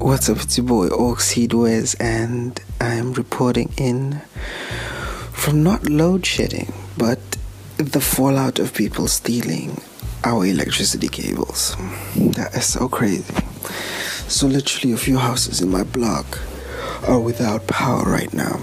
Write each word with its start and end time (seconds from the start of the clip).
What's 0.00 0.30
up? 0.30 0.38
It's 0.38 0.56
your 0.56 0.66
boy 0.66 0.88
Oxidwez, 0.88 1.94
and 2.00 2.58
I'm 2.80 3.12
reporting 3.12 3.70
in 3.76 4.22
from 5.30 5.62
not 5.62 5.90
load 5.90 6.24
shedding, 6.24 6.72
but 6.96 7.18
the 7.76 8.00
fallout 8.00 8.58
of 8.58 8.72
people 8.72 9.08
stealing 9.08 9.82
our 10.24 10.46
electricity 10.46 11.08
cables. 11.08 11.76
That 12.16 12.54
is 12.54 12.64
so 12.64 12.88
crazy. 12.88 13.34
So, 14.26 14.46
literally, 14.46 14.94
a 14.94 14.96
few 14.96 15.18
houses 15.18 15.60
in 15.60 15.68
my 15.70 15.82
block 15.82 16.38
are 17.06 17.20
without 17.20 17.66
power 17.66 18.04
right 18.04 18.32
now. 18.32 18.56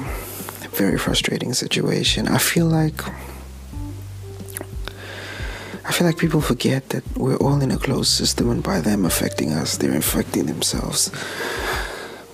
Very 0.72 0.98
frustrating 0.98 1.54
situation. 1.54 2.28
I 2.28 2.40
feel 2.40 2.66
like 2.66 3.00
feel 5.98 6.06
like 6.06 6.20
people 6.20 6.42
forget 6.42 6.90
that 6.90 7.04
we're 7.18 7.38
all 7.38 7.60
in 7.60 7.72
a 7.72 7.78
closed 7.78 8.12
system, 8.12 8.52
and 8.52 8.62
by 8.62 8.80
them 8.80 9.04
affecting 9.04 9.52
us, 9.52 9.78
they're 9.78 9.96
infecting 9.96 10.46
themselves. 10.46 11.10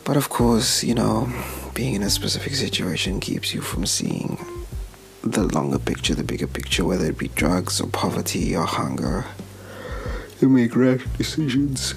But 0.04 0.18
of 0.18 0.28
course, 0.28 0.84
you 0.84 0.94
know, 0.94 1.32
being 1.74 1.94
in 1.94 2.04
a 2.04 2.10
specific 2.10 2.56
situation 2.56 3.22
keeps 3.22 3.54
you 3.54 3.62
from 3.62 3.86
seeing 3.86 4.38
the 5.24 5.44
longer 5.44 5.80
picture, 5.80 6.14
the 6.14 6.26
bigger 6.26 6.46
picture, 6.46 6.84
whether 6.84 7.06
it 7.06 7.18
be 7.18 7.30
drugs 7.30 7.80
or 7.80 7.88
poverty 7.88 8.54
or 8.54 8.66
hunger. 8.66 9.24
You 10.42 10.50
make 10.50 10.76
rash 10.76 11.06
decisions 11.18 11.96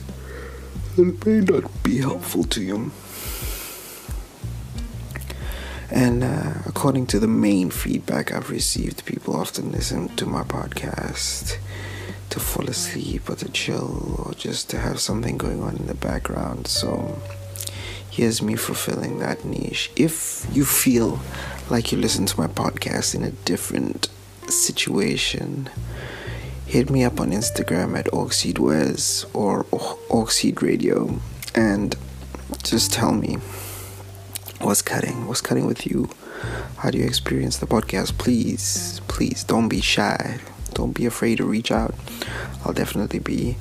that 0.95 1.27
may 1.27 1.41
not 1.41 1.83
be 1.83 1.99
helpful 1.99 2.45
to 2.45 2.63
you. 2.63 2.93
And 5.97 6.23
uh, 6.23 6.53
according 6.67 7.07
to 7.07 7.19
the 7.19 7.27
main 7.27 7.71
feedback 7.71 8.31
I've 8.31 8.51
received, 8.51 9.07
people 9.07 9.35
often 9.35 9.73
listen 9.73 10.15
to 10.17 10.27
my 10.27 10.43
podcast 10.43 11.57
to 12.29 12.39
fall 12.39 12.69
asleep 12.69 13.31
or 13.31 13.37
to 13.37 13.49
chill 13.51 14.17
or 14.19 14.35
just 14.35 14.69
to 14.71 14.79
have 14.79 15.01
something 15.01 15.39
going 15.39 15.63
on 15.63 15.75
in 15.77 15.87
the 15.87 15.95
background. 15.95 16.67
So 16.67 17.19
here's 18.11 18.43
me 18.43 18.57
fulfilling 18.57 19.21
that 19.21 19.47
niche. 19.47 19.91
If 19.97 20.47
you 20.53 20.67
feel 20.67 21.19
like 21.71 21.93
you 21.93 21.97
listen 21.97 22.27
to 22.27 22.39
my 22.39 22.47
podcast 22.47 23.15
in 23.15 23.23
a 23.23 23.31
different 23.31 24.11
situation, 24.49 25.71
hit 26.67 26.91
me 26.91 27.05
up 27.05 27.19
on 27.21 27.31
Instagram 27.31 27.99
at 27.99 28.05
Oxidwez 28.09 29.25
or 29.33 29.65
Oxid 30.11 30.63
Radio 30.63 31.19
and 31.55 31.97
just 32.63 32.93
tell 32.93 33.15
me 33.15 33.39
what's 34.67 34.83
cutting? 34.83 35.29
What's 35.29 35.41
cutting 35.41 35.65
with 35.65 35.87
you? 35.87 36.11
How 36.79 36.91
do 36.91 36.99
you 36.99 37.05
experience 37.05 37.59
the 37.59 37.67
podcast? 37.67 38.19
Please 38.19 39.01
please 39.07 39.45
don't 39.45 39.69
be 39.69 39.81
shy. 39.81 40.41
Don't 40.75 40.91
be 40.93 41.07
afraid 41.07 41.37
to 41.39 41.45
reach 41.45 41.71
out. 41.71 41.95
I'll 42.65 42.73
definitely 42.73 43.21
be 43.21 43.57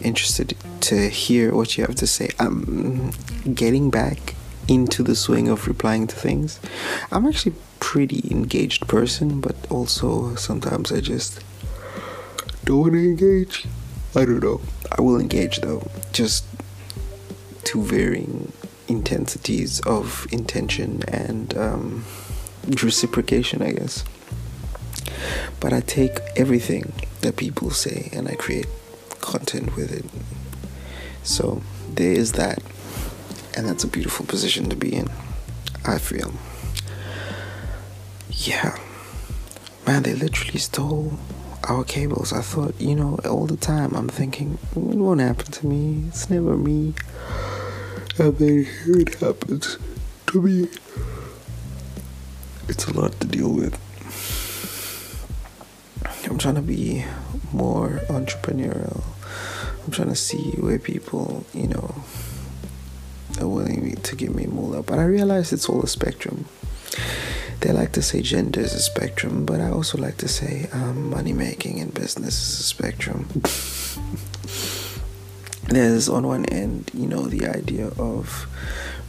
interested 0.00 0.56
to 0.82 1.08
hear 1.08 1.52
what 1.52 1.76
you 1.76 1.84
have 1.84 1.96
to 1.96 2.06
say. 2.06 2.30
I'm 2.38 3.10
getting 3.52 3.90
back 3.90 4.36
into 4.68 5.02
the 5.02 5.16
swing 5.16 5.48
of 5.48 5.66
replying 5.66 6.06
to 6.06 6.14
things. 6.14 6.60
I'm 7.10 7.26
actually 7.26 7.56
pretty 7.80 8.22
engaged 8.30 8.86
person 8.86 9.40
but 9.40 9.54
also 9.70 10.34
sometimes 10.36 10.90
i 10.90 11.00
just 11.00 11.44
don't 12.64 12.80
want 12.80 12.92
to 12.92 12.98
engage. 12.98 13.66
I 14.14 14.24
don't 14.24 14.42
know. 14.42 14.60
I 14.96 15.02
will 15.02 15.18
engage 15.20 15.60
though. 15.62 15.90
Just 16.12 16.44
to 17.64 17.82
varying 17.82 18.52
intensities 18.88 19.80
of 19.80 20.26
intention 20.30 21.02
and 21.08 21.56
um, 21.56 22.04
reciprocation, 22.82 23.62
I 23.62 23.72
guess. 23.72 24.04
But 25.60 25.72
I 25.72 25.80
take 25.80 26.18
everything 26.36 26.92
that 27.20 27.36
people 27.36 27.70
say 27.70 28.10
and 28.12 28.28
I 28.28 28.34
create 28.34 28.66
content 29.20 29.76
with 29.76 29.92
it. 29.92 30.04
So 31.22 31.62
there 31.88 32.12
is 32.12 32.32
that. 32.32 32.62
And 33.56 33.68
that's 33.68 33.84
a 33.84 33.88
beautiful 33.88 34.26
position 34.26 34.68
to 34.70 34.76
be 34.76 34.94
in, 34.94 35.08
I 35.84 35.98
feel. 35.98 36.34
Yeah. 38.30 38.76
Man, 39.86 40.02
they 40.02 40.14
literally 40.14 40.58
stole 40.58 41.18
our 41.68 41.84
cables. 41.84 42.32
I 42.32 42.42
thought, 42.42 42.78
you 42.80 42.96
know, 42.96 43.18
all 43.24 43.46
the 43.46 43.56
time 43.56 43.94
I'm 43.94 44.08
thinking, 44.08 44.58
it 44.74 44.78
won't 44.78 45.20
happen 45.20 45.46
to 45.46 45.66
me. 45.66 46.04
It's 46.08 46.28
never 46.28 46.56
me 46.56 46.94
here 48.16 48.64
it 48.86 49.14
happens 49.16 49.76
to 50.28 50.40
me. 50.40 50.68
It's 52.68 52.86
a 52.86 52.92
lot 52.92 53.18
to 53.20 53.26
deal 53.26 53.52
with. 53.52 53.74
I'm 56.30 56.38
trying 56.38 56.54
to 56.54 56.62
be 56.62 57.04
more 57.52 58.00
entrepreneurial. 58.08 59.02
I'm 59.84 59.90
trying 59.90 60.10
to 60.10 60.14
see 60.14 60.52
where 60.52 60.78
people, 60.78 61.44
you 61.52 61.66
know, 61.66 62.04
are 63.40 63.48
willing 63.48 63.96
to 63.96 64.16
give 64.16 64.32
me 64.34 64.46
more 64.46 64.70
love. 64.70 64.86
But 64.86 65.00
I 65.00 65.04
realize 65.04 65.52
it's 65.52 65.68
all 65.68 65.82
a 65.82 65.88
spectrum. 65.88 66.44
They 67.60 67.72
like 67.72 67.92
to 67.92 68.02
say 68.02 68.22
gender 68.22 68.60
is 68.60 68.74
a 68.74 68.80
spectrum, 68.80 69.44
but 69.44 69.60
I 69.60 69.70
also 69.70 69.98
like 69.98 70.18
to 70.18 70.28
say 70.28 70.68
um, 70.72 71.10
money 71.10 71.32
making 71.32 71.80
and 71.80 71.92
business 71.92 72.40
is 72.40 72.60
a 72.60 72.62
spectrum. 72.62 73.28
there's 75.68 76.08
on 76.08 76.26
one 76.26 76.44
end, 76.46 76.90
you 76.94 77.06
know, 77.06 77.22
the 77.22 77.46
idea 77.46 77.88
of 77.98 78.46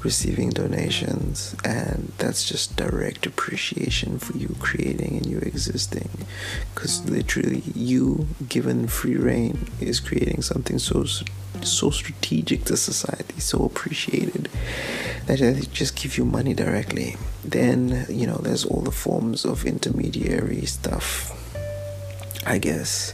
receiving 0.05 0.51
donations, 0.51 1.55
and 1.66 2.13
that's 2.19 2.47
just 2.47 2.75
direct 2.75 3.25
appreciation 3.25 4.19
for 4.19 4.38
you 4.38 4.55
creating 4.59 5.17
and 5.17 5.25
you 5.25 5.39
existing. 5.39 6.09
Because 6.73 7.03
literally, 7.09 7.63
you 7.73 8.27
given 8.47 8.88
free 8.88 9.17
rein 9.17 9.67
is 9.81 9.99
creating 9.99 10.43
something 10.43 10.79
so 10.79 11.05
so 11.63 11.89
strategic 11.89 12.66
to 12.66 12.77
society, 12.77 13.39
so 13.39 13.66
appreciated 13.66 14.47
that 15.25 15.39
they 15.39 15.61
just 15.73 15.95
give 15.95 16.17
you 16.17 16.25
money 16.25 16.53
directly. 16.53 17.17
Then 17.43 18.05
you 18.07 18.27
know, 18.27 18.37
there's 18.37 18.63
all 18.66 18.81
the 18.81 18.91
forms 18.91 19.43
of 19.43 19.66
intermediary 19.66 20.66
stuff, 20.66 21.33
I 22.45 22.59
guess, 22.59 23.11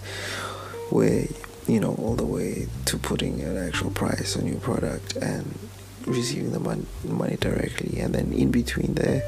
where 0.90 1.26
you 1.68 1.80
know, 1.80 1.96
all 1.96 2.16
the 2.16 2.26
way 2.26 2.68
to 2.86 2.98
putting 2.98 3.42
an 3.42 3.58
actual 3.58 3.92
price 3.92 4.36
on 4.36 4.48
your 4.48 4.60
product 4.60 5.16
and 5.18 5.58
receiving 6.06 6.52
the 6.52 6.60
mon- 6.60 6.88
money 7.04 7.38
directly. 7.38 8.00
And 8.00 8.14
then 8.16 8.34
in 8.34 8.52
between 8.52 8.96
there, 8.96 9.22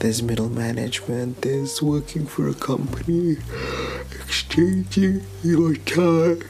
there's 0.00 0.22
middle 0.22 0.48
management, 0.48 1.42
there's 1.42 1.82
working 1.82 2.26
for 2.26 2.48
a 2.48 2.54
company, 2.54 3.36
exchanging 4.12 5.24
your 5.42 5.74
time 5.76 6.42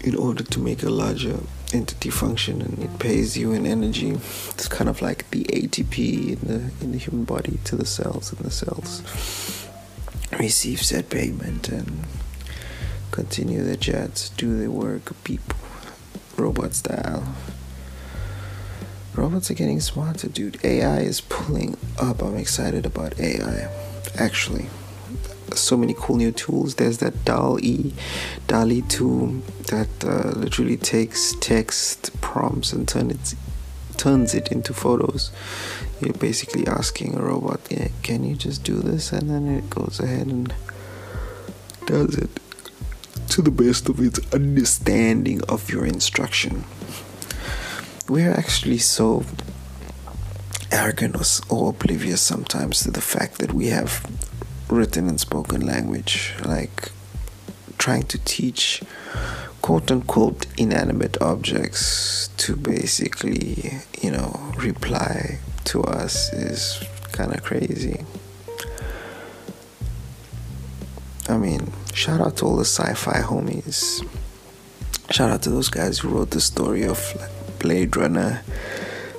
in 0.00 0.16
order 0.16 0.42
to 0.42 0.58
make 0.58 0.82
a 0.82 0.90
larger 0.90 1.38
entity 1.72 2.10
function 2.10 2.60
and 2.60 2.78
it 2.80 2.98
pays 2.98 3.36
you 3.36 3.52
in 3.52 3.66
energy. 3.66 4.10
It's 4.10 4.68
kind 4.68 4.90
of 4.90 5.00
like 5.00 5.30
the 5.30 5.44
ATP 5.44 6.42
in 6.42 6.48
the 6.48 6.84
in 6.84 6.92
the 6.92 6.98
human 6.98 7.24
body 7.24 7.58
to 7.64 7.76
the 7.76 7.86
cells 7.86 8.32
and 8.32 8.40
the 8.40 8.50
cells 8.50 9.02
receive 10.38 10.82
said 10.82 11.08
payment 11.08 11.68
and 11.68 12.04
continue 13.12 13.62
the 13.62 13.76
jets, 13.76 14.30
do 14.30 14.58
the 14.58 14.70
work, 14.70 15.12
people, 15.22 15.56
robot 16.36 16.74
style. 16.74 17.22
Robots 19.14 19.50
are 19.50 19.54
getting 19.54 19.78
smarter, 19.78 20.28
dude. 20.28 20.58
AI 20.64 21.00
is 21.00 21.20
pulling 21.20 21.76
up. 22.00 22.22
I'm 22.22 22.36
excited 22.36 22.86
about 22.86 23.20
AI. 23.20 23.70
Actually, 24.18 24.66
so 25.54 25.76
many 25.76 25.94
cool 25.96 26.16
new 26.16 26.32
tools. 26.32 26.76
There's 26.76 26.98
that 26.98 27.24
DALL-E, 27.26 27.92
DALL-E 28.48 28.82
2 28.88 29.42
that 29.68 30.04
uh, 30.04 30.30
literally 30.30 30.78
takes 30.78 31.34
text 31.40 32.18
prompts 32.22 32.72
and 32.72 32.88
turn 32.88 33.10
it, 33.10 33.34
turns 33.98 34.34
it 34.34 34.50
into 34.50 34.72
photos. 34.72 35.30
You're 36.00 36.14
basically 36.14 36.66
asking 36.66 37.14
a 37.14 37.22
robot, 37.22 37.60
yeah, 37.70 37.88
can 38.02 38.24
you 38.24 38.34
just 38.34 38.64
do 38.64 38.76
this? 38.76 39.12
And 39.12 39.28
then 39.28 39.46
it 39.46 39.68
goes 39.68 40.00
ahead 40.00 40.26
and 40.28 40.54
does 41.84 42.16
it 42.16 42.30
to 43.32 43.40
the 43.40 43.50
best 43.50 43.88
of 43.88 43.98
its 43.98 44.20
understanding 44.34 45.40
of 45.48 45.70
your 45.70 45.86
instruction. 45.86 46.64
We're 48.06 48.30
actually 48.32 48.76
so 48.76 49.24
arrogant 50.70 51.16
or, 51.48 51.70
oblivious 51.70 52.20
sometimes 52.20 52.80
to 52.82 52.90
the 52.90 53.00
fact 53.00 53.38
that 53.38 53.54
we 53.54 53.68
have 53.68 54.04
written 54.68 55.08
and 55.08 55.18
spoken 55.18 55.64
language, 55.64 56.34
like 56.44 56.92
trying 57.78 58.02
to 58.04 58.18
teach 58.18 58.82
quote 59.62 59.90
unquote 59.90 60.44
inanimate 60.58 61.16
objects 61.22 62.28
to 62.36 62.54
basically, 62.54 63.80
you 64.02 64.10
know, 64.10 64.52
reply 64.58 65.38
to 65.64 65.82
us 65.84 66.30
is 66.34 66.84
kind 67.12 67.32
of 67.32 67.42
crazy. 67.42 68.04
I 71.28 71.38
mean, 71.38 71.72
shout 71.94 72.20
out 72.20 72.36
to 72.38 72.46
all 72.46 72.56
the 72.56 72.64
sci 72.64 72.94
fi 72.94 73.20
homies. 73.20 74.06
Shout 75.10 75.30
out 75.30 75.42
to 75.42 75.50
those 75.50 75.68
guys 75.68 76.00
who 76.00 76.08
wrote 76.08 76.30
the 76.30 76.40
story 76.40 76.84
of 76.84 76.98
Blade 77.58 77.96
Runner. 77.96 78.42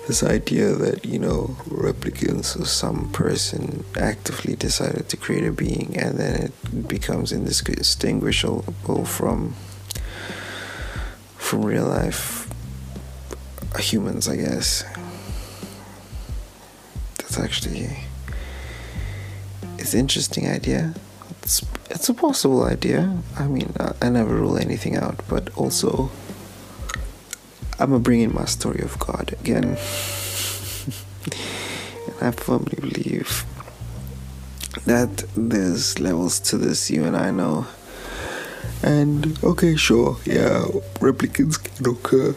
This 0.07 0.21
idea 0.21 0.73
that, 0.73 1.05
you 1.05 1.17
know, 1.17 1.55
replicants 1.69 2.59
or 2.59 2.65
some 2.65 3.09
person 3.11 3.85
actively 3.97 4.55
decided 4.55 5.07
to 5.09 5.17
create 5.17 5.45
a 5.45 5.51
being 5.51 5.95
and 5.97 6.17
then 6.17 6.41
it 6.41 6.87
becomes 6.87 7.31
indistinguishable 7.31 9.05
from 9.05 9.55
from 11.37 11.65
real 11.65 11.85
life. 11.87 12.49
humans, 13.79 14.27
I 14.27 14.35
guess. 14.35 14.83
That's 17.17 17.39
actually 17.39 17.97
it's 19.77 19.93
an 19.93 19.99
interesting 20.01 20.47
idea. 20.49 20.93
It's 21.41 21.61
it's 21.93 22.09
a 22.09 22.13
possible 22.13 22.63
idea. 22.63 23.17
I 23.37 23.47
mean, 23.47 23.73
I, 23.79 23.93
I 24.01 24.09
never 24.09 24.35
rule 24.35 24.57
anything 24.57 24.97
out, 24.97 25.21
but 25.29 25.55
also 25.55 26.09
I'm 27.79 27.89
gonna 27.91 27.99
bring 27.99 28.21
in 28.21 28.33
my 28.33 28.45
story 28.45 28.81
of 28.81 28.97
God 28.99 29.33
again. 29.39 29.63
and 32.07 32.17
I 32.21 32.31
firmly 32.31 32.77
believe 32.81 33.45
that 34.85 35.23
there's 35.35 35.99
levels 35.99 36.39
to 36.41 36.57
this, 36.57 36.89
you 36.89 37.03
and 37.03 37.15
I 37.15 37.31
know. 37.31 37.67
And 38.81 39.41
okay, 39.43 39.75
sure, 39.75 40.17
yeah, 40.25 40.65
replicants 40.99 41.63
can 41.63 41.85
occur. 41.87 42.35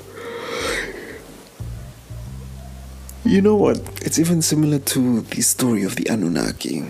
You 3.24 3.40
know 3.40 3.56
what? 3.56 3.78
It's 4.02 4.18
even 4.18 4.42
similar 4.42 4.78
to 4.78 5.22
the 5.22 5.40
story 5.40 5.82
of 5.82 5.96
the 5.96 6.06
Anunnaki, 6.08 6.84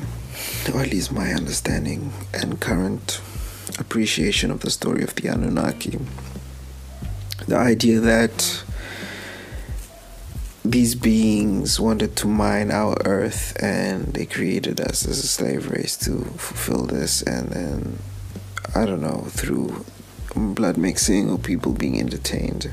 or 0.72 0.82
at 0.82 0.90
least 0.90 1.12
my 1.12 1.32
understanding 1.32 2.12
and 2.32 2.60
current 2.60 3.20
appreciation 3.78 4.50
of 4.50 4.60
the 4.60 4.70
story 4.70 5.02
of 5.02 5.14
the 5.14 5.28
Anunnaki. 5.28 5.98
The 7.46 7.56
idea 7.56 8.00
that 8.00 8.64
these 10.64 10.94
beings 10.94 11.78
wanted 11.78 12.16
to 12.16 12.26
mine 12.26 12.70
our 12.70 12.96
earth 13.04 13.56
and 13.62 14.14
they 14.14 14.26
created 14.26 14.80
us 14.80 15.06
as 15.06 15.18
a 15.22 15.26
slave 15.26 15.70
race 15.70 15.96
to 15.98 16.24
fulfill 16.36 16.86
this, 16.86 17.22
and 17.22 17.48
then 17.50 17.98
I 18.74 18.84
don't 18.84 19.00
know, 19.00 19.26
through 19.28 19.84
blood 20.34 20.76
mixing 20.76 21.30
or 21.30 21.38
people 21.38 21.72
being 21.72 21.98
entertained. 22.00 22.70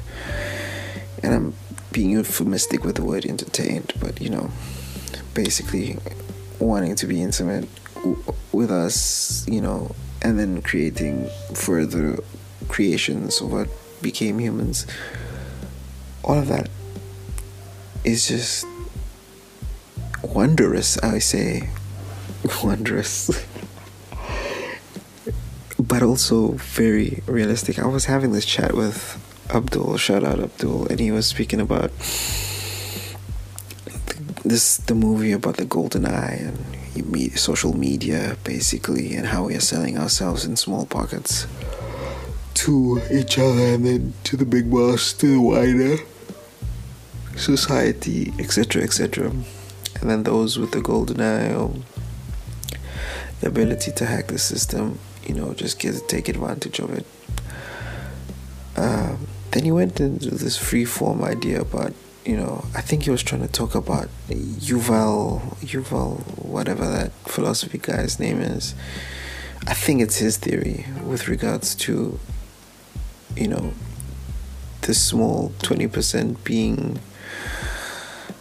And 1.22 1.34
I'm 1.34 1.56
being 1.92 2.10
euphemistic 2.10 2.84
with 2.84 2.96
the 2.96 3.06
word 3.06 3.26
entertained, 3.26 3.94
but 4.00 4.20
you 4.20 4.30
know, 4.30 4.50
basically 5.34 5.98
wanting 6.64 6.96
to 6.96 7.08
be 7.08 7.22
intimate 7.22 7.68
w- 7.96 8.24
with 8.52 8.72
us, 8.72 9.46
you 9.48 9.62
know, 9.62 9.96
and 10.22 10.40
then 10.40 10.62
creating 10.62 11.30
further 11.54 12.18
creations 12.68 13.42
of 13.42 13.52
what 13.52 13.68
became 14.02 14.40
humans. 14.40 14.88
All 16.24 16.40
of 16.40 16.48
that 16.48 16.70
is 18.04 18.28
just 18.28 18.66
wondrous, 20.24 20.98
I 21.00 21.20
say. 21.20 21.70
Wondrous. 22.64 23.30
but 25.80 26.02
also 26.02 26.54
very 26.54 27.22
realistic. 27.26 27.80
I 27.80 27.88
was 27.88 28.06
having 28.06 28.32
this 28.32 28.46
chat 28.46 28.74
with 28.74 29.20
Abdul, 29.50 29.98
shout 29.98 30.24
out 30.24 30.40
Abdul, 30.40 30.88
and 30.88 31.00
he 31.00 31.12
was 31.12 31.28
speaking 31.28 31.60
about 31.60 31.92
this 34.44 34.78
the 34.78 34.96
movie 34.96 35.32
about 35.32 35.58
the 35.58 35.66
golden 35.66 36.06
eye 36.06 36.36
and 36.36 37.38
social 37.38 37.76
media 37.76 38.38
basically 38.44 39.16
and 39.16 39.28
how 39.28 39.46
we 39.46 39.56
are 39.56 39.60
selling 39.62 39.98
ourselves 39.98 40.46
in 40.46 40.56
small 40.56 40.86
pockets. 40.86 41.48
To 42.56 43.02
each 43.12 43.38
other 43.40 43.76
and 43.76 43.86
then 43.86 44.14
to 44.26 44.38
the 44.38 44.46
big 44.46 44.72
boss 44.72 45.12
to 45.14 45.28
the 45.28 45.42
wider 45.42 45.98
society 47.36 48.32
etc 48.40 48.84
etc 48.84 49.32
and 50.00 50.10
then 50.10 50.24
those 50.24 50.60
with 50.60 50.72
the 50.72 50.82
golden 50.82 51.20
eye 51.20 51.54
or 51.54 51.74
the 53.42 53.48
ability 53.48 53.92
to 53.92 54.06
hack 54.06 54.28
the 54.28 54.38
system 54.38 55.00
you 55.26 55.34
know 55.34 55.54
just 55.54 55.80
get 55.80 56.08
take 56.08 56.30
advantage 56.30 56.80
of 56.80 56.92
it. 56.94 57.06
Um, 58.76 59.28
then 59.52 59.64
he 59.64 59.72
went 59.72 60.00
into 60.00 60.32
this 60.32 60.58
free 60.58 60.86
form 60.86 61.24
idea 61.24 61.62
about 61.62 61.94
you 62.26 62.38
know 62.38 62.66
I 62.76 62.82
think 62.82 63.04
he 63.04 63.10
was 63.10 63.24
trying 63.24 63.42
to 63.42 63.48
talk 63.48 63.76
about 63.76 64.10
Yuval 64.30 65.42
Yuval 65.58 66.20
whatever 66.44 66.88
that 66.90 67.12
philosophy 67.26 67.78
guy's 67.78 68.20
name 68.20 68.40
is. 68.40 68.76
I 69.66 69.74
think 69.74 70.02
it's 70.02 70.18
his 70.18 70.38
theory 70.38 70.86
with 71.04 71.28
regards 71.28 71.76
to 71.76 72.20
you 73.36 73.48
know 73.48 73.74
the 74.82 74.94
small 74.94 75.54
20% 75.60 76.44
being 76.44 77.00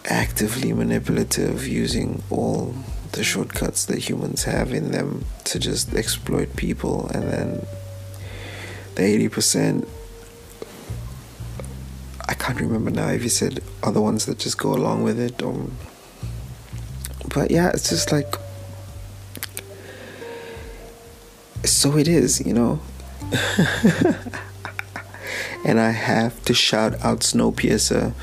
actively 0.06 0.73
manipulative 0.73 1.67
using 1.67 2.23
all 2.31 2.75
the 3.12 3.23
shortcuts 3.23 3.84
that 3.87 3.99
humans 3.99 4.43
have 4.44 4.73
in 4.73 4.90
them 4.90 5.25
to 5.44 5.61
just 5.61 5.94
exploit 5.94 6.56
people 6.56 7.08
and 7.14 7.23
then 7.25 7.67
the 8.96 9.02
80% 9.02 9.87
I 9.87 10.01
can't 12.42 12.60
remember 12.60 12.90
now 12.90 13.08
if 13.08 13.22
you 13.22 13.28
said 13.28 13.62
other 13.84 14.00
ones 14.00 14.26
that 14.26 14.36
just 14.38 14.58
go 14.58 14.74
along 14.74 15.04
with 15.04 15.18
it 15.18 15.40
but 17.32 17.52
yeah 17.52 17.70
it's 17.70 17.88
just 17.88 18.10
like 18.10 18.34
so 21.64 21.96
it 21.96 22.08
is 22.08 22.44
you 22.44 22.52
know? 22.52 22.80
And 25.64 25.78
I 25.78 25.92
have 25.92 26.44
to 26.46 26.54
shout 26.54 26.94
out 27.04 27.20
Snowpiercer 27.20 28.14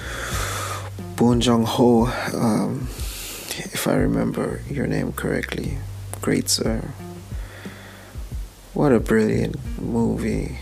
Bong 1.16 1.40
Joon 1.40 1.64
Ho 1.64 2.08
um, 2.34 2.90
if 3.56 3.88
I 3.88 3.94
remember 3.94 4.62
your 4.70 4.88
name 4.88 5.14
correctly. 5.14 5.78
Great 6.22 6.50
sir. 6.50 6.92
What 8.74 8.92
a 8.92 9.00
brilliant 9.00 9.56
movie. 9.80 10.58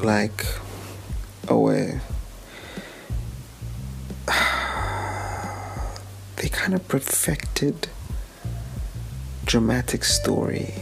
Like 0.00 0.46
away 1.48 2.00
kind 6.64 6.72
of 6.72 6.88
perfected 6.88 7.88
dramatic 9.44 10.02
story 10.02 10.72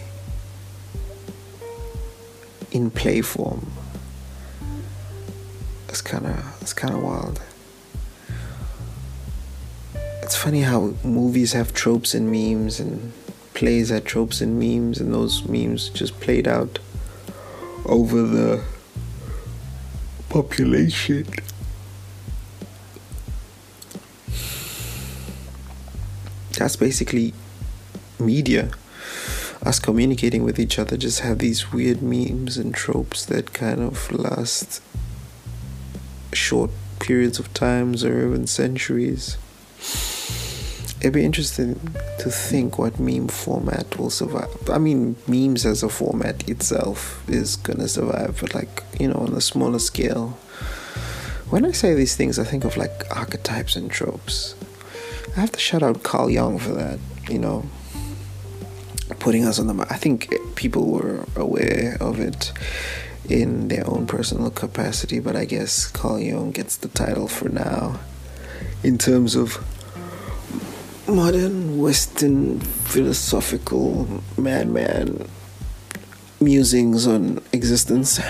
in 2.70 2.88
play 2.88 3.20
form. 3.20 3.72
It's 5.88 6.00
kind 6.00 6.24
of 6.26 6.58
it's 6.60 6.72
kind 6.72 6.94
of 6.94 7.02
wild. 7.02 7.42
It's 10.22 10.36
funny 10.36 10.60
how 10.60 10.94
movies 11.02 11.52
have 11.52 11.74
tropes 11.74 12.14
and 12.14 12.30
memes 12.30 12.78
and 12.78 13.12
plays 13.52 13.88
had 13.88 14.04
tropes 14.04 14.40
and 14.40 14.60
memes 14.60 15.00
and 15.00 15.12
those 15.12 15.48
memes 15.48 15.88
just 15.88 16.20
played 16.20 16.46
out 16.46 16.78
over 17.86 18.22
the 18.22 18.62
population. 20.28 21.26
That's 26.62 26.76
basically 26.76 27.34
media. 28.20 28.70
Us 29.66 29.80
communicating 29.80 30.44
with 30.44 30.60
each 30.60 30.78
other 30.78 30.96
just 30.96 31.18
have 31.18 31.40
these 31.40 31.72
weird 31.72 32.02
memes 32.02 32.56
and 32.56 32.72
tropes 32.72 33.24
that 33.26 33.52
kind 33.52 33.80
of 33.80 34.12
last 34.12 34.80
short 36.32 36.70
periods 37.00 37.40
of 37.40 37.52
times 37.52 38.04
or 38.04 38.28
even 38.28 38.46
centuries. 38.46 39.38
It'd 41.00 41.14
be 41.14 41.24
interesting 41.24 41.80
to 42.20 42.30
think 42.30 42.78
what 42.78 43.00
meme 43.00 43.26
format 43.26 43.98
will 43.98 44.10
survive. 44.10 44.56
I 44.70 44.78
mean, 44.78 45.16
memes 45.26 45.66
as 45.66 45.82
a 45.82 45.88
format 45.88 46.48
itself 46.48 47.28
is 47.28 47.56
gonna 47.56 47.88
survive, 47.88 48.38
but 48.40 48.54
like, 48.54 48.84
you 49.00 49.08
know, 49.08 49.16
on 49.16 49.34
a 49.34 49.40
smaller 49.40 49.80
scale. 49.80 50.38
When 51.50 51.64
I 51.64 51.72
say 51.72 51.94
these 51.94 52.14
things, 52.14 52.38
I 52.38 52.44
think 52.44 52.64
of 52.64 52.76
like 52.76 53.04
archetypes 53.10 53.74
and 53.74 53.90
tropes. 53.90 54.54
I 55.34 55.40
have 55.40 55.52
to 55.52 55.58
shout 55.58 55.82
out 55.82 56.02
Carl 56.02 56.28
Jung 56.28 56.58
for 56.58 56.74
that, 56.74 56.98
you 57.28 57.38
know, 57.38 57.64
putting 59.18 59.44
us 59.44 59.58
on 59.58 59.66
the 59.66 59.72
map. 59.72 59.90
I 59.90 59.96
think 59.96 60.30
people 60.56 60.90
were 60.90 61.24
aware 61.34 61.96
of 62.00 62.20
it 62.20 62.52
in 63.28 63.68
their 63.68 63.88
own 63.88 64.06
personal 64.06 64.50
capacity, 64.50 65.20
but 65.20 65.34
I 65.34 65.46
guess 65.46 65.86
Carl 65.86 66.18
Jung 66.18 66.50
gets 66.50 66.76
the 66.76 66.88
title 66.88 67.28
for 67.28 67.48
now 67.48 68.00
in 68.82 68.98
terms 68.98 69.34
of 69.34 69.64
modern 71.08 71.78
Western 71.78 72.60
philosophical 72.60 74.22
madman 74.36 75.26
musings 76.40 77.06
on 77.06 77.40
existence. 77.52 78.20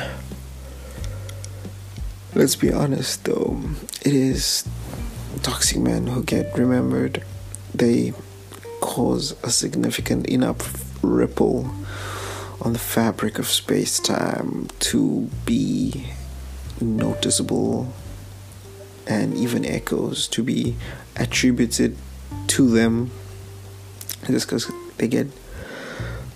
Let's 2.34 2.54
be 2.56 2.72
honest 2.72 3.24
though, 3.24 3.60
it 4.02 4.14
is 4.14 4.68
toxic 5.40 5.78
men 5.78 6.06
who 6.06 6.22
get 6.22 6.56
remembered. 6.56 7.22
They 7.74 8.12
cause 8.80 9.34
a 9.42 9.50
significant 9.50 10.26
enough 10.26 10.84
ripple 11.02 11.70
on 12.60 12.72
the 12.72 12.78
fabric 12.78 13.38
of 13.38 13.48
space 13.48 13.98
time 13.98 14.68
to 14.78 15.28
be 15.44 16.08
noticeable 16.80 17.92
and 19.06 19.34
even 19.34 19.64
echoes 19.64 20.28
to 20.28 20.42
be 20.42 20.76
attributed 21.16 21.96
to 22.46 22.70
them 22.70 23.10
just 24.26 24.46
because 24.46 24.70
they 24.98 25.08
get 25.08 25.26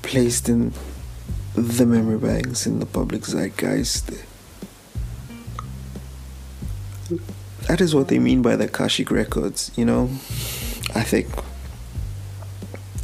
placed 0.03 0.49
in 0.49 0.73
the 1.55 1.87
memory 1.87 2.19
banks 2.19 2.67
in 2.67 2.81
the 2.81 2.87
public 2.87 3.23
zeitgeist. 3.23 4.11
That 7.69 7.81
is 7.81 7.95
what 7.95 8.09
they 8.09 8.19
mean 8.19 8.43
by 8.43 8.57
the 8.57 8.65
Akashic 8.65 9.11
records, 9.11 9.71
you 9.77 9.85
know? 9.85 10.05
I 10.95 11.03
think 11.03 11.29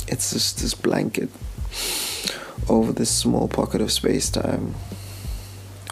it's 0.09 0.33
just 0.33 0.61
this 0.61 0.75
blanket 0.75 1.31
over 2.69 2.93
this 2.93 3.11
small 3.11 3.49
pocket 3.49 3.81
of 3.81 3.91
space 3.91 4.31
time 4.31 4.75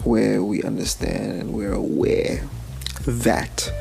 where 0.03 0.43
we 0.43 0.63
understand 0.63 1.41
and 1.41 1.53
we're 1.53 1.73
aware 1.73 2.47
that 3.05 3.71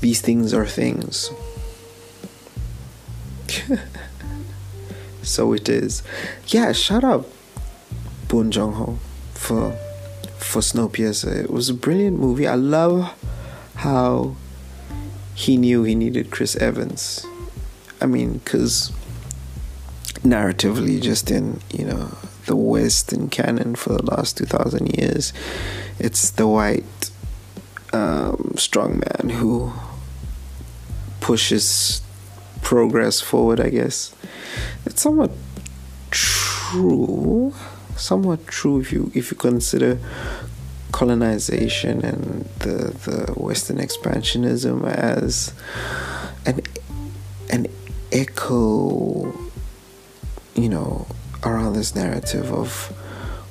these 0.00 0.20
things 0.20 0.52
are 0.52 0.66
things. 0.66 1.30
so 5.22 5.52
it 5.52 5.68
is. 5.68 6.02
Yeah, 6.48 6.72
shut 6.72 7.04
up, 7.04 7.26
Bong 8.28 8.50
Joon 8.50 8.72
Ho 8.72 8.98
for 9.34 9.72
for 10.38 10.60
Snowpiercer. 10.60 11.44
It 11.44 11.50
was 11.50 11.68
a 11.68 11.74
brilliant 11.74 12.18
movie. 12.18 12.46
I 12.46 12.54
love 12.54 13.14
how 13.76 14.36
he 15.34 15.56
knew 15.56 15.82
he 15.82 15.94
needed 15.94 16.30
Chris 16.30 16.56
Evans. 16.56 17.26
I 18.00 18.06
mean, 18.06 18.34
because 18.34 18.92
narratively, 20.22 21.00
just 21.00 21.30
in, 21.30 21.60
you 21.72 21.84
know, 21.84 22.16
the 22.46 22.56
Western 22.56 23.28
canon 23.28 23.74
for 23.74 23.94
the 23.94 24.04
last 24.04 24.36
2,000 24.36 24.98
years, 24.98 25.32
it's 25.98 26.30
the 26.30 26.46
white 26.46 27.10
um, 27.92 28.54
strong 28.56 29.00
man 29.00 29.30
who 29.30 29.72
pushes 31.20 32.02
progress 32.62 33.20
forward, 33.20 33.60
I 33.60 33.70
guess. 33.70 34.14
It's 34.84 35.02
somewhat 35.02 35.30
true, 36.10 37.54
somewhat 37.96 38.46
true 38.46 38.80
if 38.80 38.92
you 38.92 39.10
if 39.14 39.30
you 39.30 39.36
consider 39.36 39.98
colonization 40.94 42.04
and 42.04 42.44
the, 42.60 42.76
the 43.06 43.32
Western 43.36 43.78
expansionism 43.78 44.86
as 44.86 45.52
an 46.46 46.60
an 47.50 47.66
echo, 48.12 49.34
you 50.54 50.68
know, 50.68 51.04
around 51.42 51.72
this 51.72 51.96
narrative 51.96 52.52
of 52.52 52.96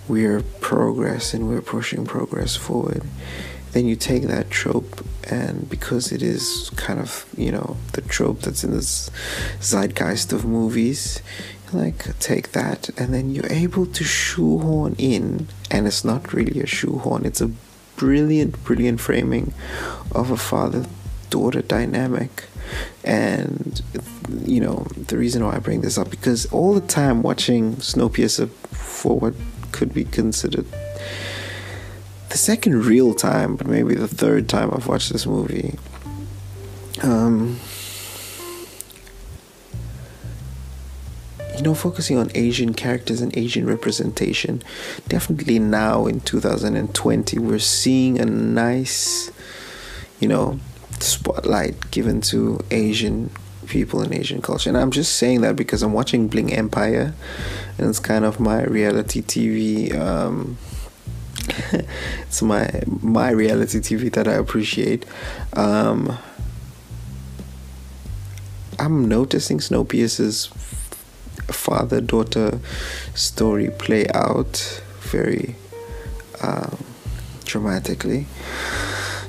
we're 0.07 0.41
progress 0.61 1.33
and 1.33 1.49
we're 1.49 1.61
pushing 1.61 2.05
progress 2.05 2.55
forward. 2.55 3.03
Then 3.73 3.87
you 3.87 3.97
take 3.97 4.23
that 4.23 4.49
trope, 4.49 5.05
and 5.29 5.69
because 5.69 6.13
it 6.13 6.21
is 6.21 6.71
kind 6.77 6.99
of, 6.99 7.25
you 7.35 7.51
know, 7.51 7.75
the 7.91 8.01
trope 8.01 8.39
that's 8.41 8.63
in 8.63 8.71
this 8.71 9.11
zeitgeist 9.59 10.31
of 10.31 10.45
movies, 10.45 11.21
like 11.73 12.17
take 12.19 12.51
that 12.51 12.89
and 12.99 13.13
then 13.13 13.31
you're 13.31 13.51
able 13.51 13.85
to 13.85 14.03
shoehorn 14.03 14.95
in 14.97 15.47
and 15.71 15.87
it's 15.87 16.03
not 16.03 16.33
really 16.33 16.61
a 16.61 16.67
shoehorn 16.67 17.25
it's 17.25 17.41
a 17.41 17.51
brilliant 17.95 18.63
brilliant 18.63 18.99
framing 18.99 19.53
of 20.11 20.31
a 20.31 20.37
father 20.37 20.85
daughter 21.33 21.63
dynamic. 21.63 22.43
And 23.03 23.81
you 24.45 24.61
know 24.61 24.85
the 24.95 25.17
reason 25.17 25.43
why 25.43 25.55
i 25.55 25.59
bring 25.59 25.81
this 25.81 25.97
up 25.97 26.09
because 26.09 26.45
all 26.47 26.73
the 26.73 26.87
time 26.99 27.21
watching 27.21 27.75
snowpiercer 27.75 28.49
for 28.71 29.19
what 29.19 29.33
could 29.71 29.93
be 29.93 30.05
considered 30.05 30.65
the 32.29 32.37
second 32.37 32.85
real 32.85 33.13
time 33.13 33.55
but 33.57 33.67
maybe 33.67 33.93
the 33.95 34.07
third 34.07 34.47
time 34.47 34.71
i've 34.73 34.87
watched 34.87 35.11
this 35.11 35.25
movie. 35.25 35.77
Um 37.01 37.59
you 41.63 41.69
know, 41.69 41.75
focusing 41.75 42.17
on 42.17 42.29
Asian 42.35 42.73
characters 42.73 43.21
and 43.21 43.37
Asian 43.37 43.65
representation. 43.65 44.61
Definitely 45.07 45.59
now 45.59 46.07
in 46.07 46.19
2020, 46.19 47.39
we're 47.39 47.57
seeing 47.57 48.19
a 48.19 48.25
nice, 48.25 49.31
you 50.19 50.27
know, 50.27 50.59
spotlight 50.99 51.89
given 51.89 52.19
to 52.19 52.59
Asian 52.69 53.29
people 53.67 54.01
and 54.01 54.13
Asian 54.13 54.41
culture. 54.41 54.69
And 54.69 54.77
I'm 54.77 54.91
just 54.91 55.15
saying 55.15 55.39
that 55.39 55.55
because 55.55 55.81
I'm 55.83 55.93
watching 55.93 56.27
Bling 56.27 56.51
Empire, 56.51 57.13
and 57.77 57.87
it's 57.87 57.99
kind 57.99 58.25
of 58.25 58.41
my 58.41 58.63
reality 58.63 59.21
TV. 59.21 59.97
Um, 59.97 60.57
it's 62.23 62.41
my 62.41 62.69
my 63.01 63.29
reality 63.29 63.79
TV 63.79 64.11
that 64.11 64.27
I 64.27 64.33
appreciate. 64.33 65.05
Um, 65.53 66.17
I'm 68.77 69.07
noticing 69.07 69.59
Snowpiercer's 69.59 70.47
father 71.51 71.99
daughter 72.01 72.59
story 73.15 73.69
play 73.69 74.07
out 74.13 74.81
very 75.01 75.55
um, 76.41 76.77
dramatically. 77.45 78.27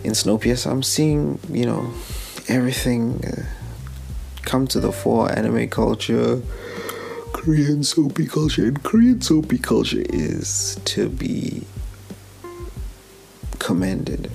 In 0.03 0.13
Snowpiercer, 0.13 0.71
I'm 0.71 0.83
seeing, 0.83 1.39
you 1.51 1.67
know, 1.67 1.93
everything 2.49 3.25
uh, 3.25 3.43
come 4.43 4.67
to 4.69 4.81
the 4.81 4.93
fore 4.93 5.31
anime 5.37 5.69
culture, 5.69 6.43
Korean 7.33 7.83
soapy 7.83 8.27
culture, 8.27 8.67
and 8.67 8.83
Korean 8.83 9.21
soapy 9.21 9.59
culture 9.59 10.05
is 10.11 10.79
to 10.85 11.09
be 11.09 11.67
commended. 13.59 14.31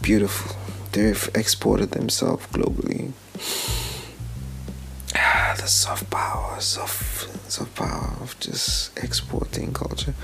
Beautiful. 0.00 0.56
They've 0.92 1.30
exported 1.34 1.92
themselves 1.92 2.46
globally 2.48 3.12
the 5.56 5.66
soft 5.66 6.10
power, 6.10 6.60
soft, 6.60 7.50
soft 7.50 7.74
power 7.74 8.16
of 8.20 8.38
just 8.40 8.96
exporting 8.98 9.72
culture. 9.72 10.14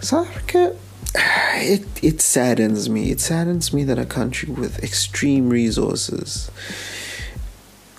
South 0.00 0.28
Africa, 0.36 0.76
it 1.14 1.86
it 2.02 2.20
saddens 2.20 2.88
me. 2.88 3.10
It 3.10 3.20
saddens 3.20 3.72
me 3.72 3.84
that 3.84 3.98
a 3.98 4.06
country 4.06 4.52
with 4.52 4.82
extreme 4.82 5.48
resources 5.48 6.50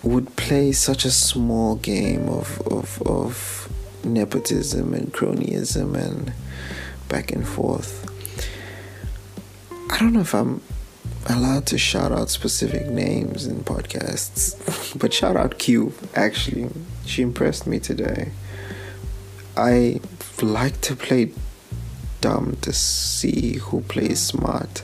would 0.04 0.36
play 0.36 0.72
such 0.72 1.06
a 1.06 1.12
small 1.12 1.76
game 1.76 2.28
of 2.30 2.62
of 2.68 3.02
of 3.04 3.72
nepotism 4.04 4.94
and 4.94 5.14
cronyism 5.14 5.96
and 5.96 6.34
back 7.08 7.32
and 7.32 7.48
forth. 7.48 8.08
I 9.92 10.00
don't 10.00 10.14
know 10.14 10.22
if 10.22 10.34
I'm 10.34 10.62
allowed 11.28 11.66
to 11.68 11.78
shout 11.78 12.12
out 12.12 12.30
specific 12.30 12.88
names 12.88 13.46
in 13.46 13.64
podcasts, 13.64 14.56
but 15.00 15.14
shout 15.14 15.36
out 15.36 15.60
Q. 15.60 15.94
Actually, 16.16 16.70
she 17.06 17.22
impressed 17.22 17.68
me 17.68 17.80
today. 17.80 18.32
I 19.56 20.00
like 20.42 20.82
to 20.82 20.96
play 20.96 21.32
dumb 22.22 22.58
to 22.62 22.72
see 22.74 23.58
who 23.58 23.82
plays 23.82 24.20
smart. 24.20 24.84